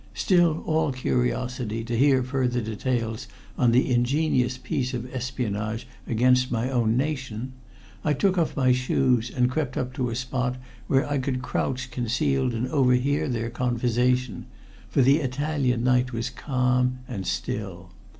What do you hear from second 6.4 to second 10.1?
my own nation, I took off my shoes and crept up to